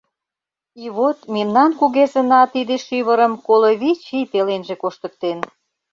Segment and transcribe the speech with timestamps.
[0.83, 5.39] И вот мемнан кугезына тиде шӱвырым коло вич ий пеленже коштыктен.